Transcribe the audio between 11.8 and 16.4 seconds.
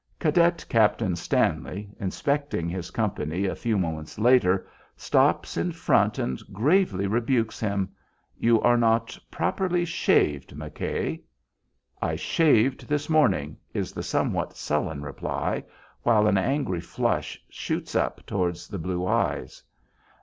"I shaved this morning," is the somewhat sullen reply, while an